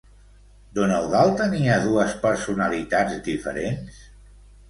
Don 0.77 0.93
Eudald 0.95 1.35
tenia 1.41 1.75
dues 1.83 2.15
personalitats 2.25 3.21
diferents? 3.27 4.01